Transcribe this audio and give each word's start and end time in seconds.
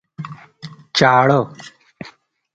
چاړه 0.97 1.39